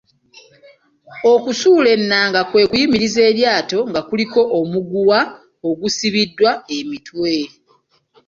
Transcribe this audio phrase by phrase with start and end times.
[1.33, 5.19] Okusuula ennanga kwe kuyimiriza eryato nga kuliko omuguwa
[5.69, 7.33] ogusibiddwa emitwe.